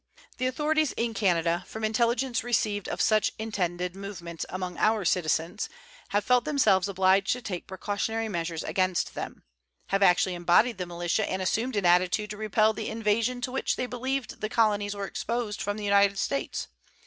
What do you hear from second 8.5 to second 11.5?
against them; have actually embodied the militia and